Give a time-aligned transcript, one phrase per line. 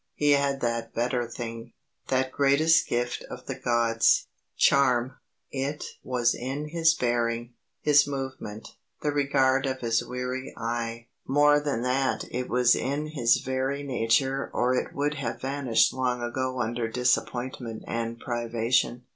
[0.15, 1.73] He had that better thing
[2.07, 4.25] that greatest gift of the gods
[4.57, 5.17] charm.
[5.51, 8.69] It was in his bearing, his movement,
[9.03, 14.49] the regard of his weary eye; more than that it was in his very nature
[14.55, 19.03] or it would have vanished long ago under disappointment and privation.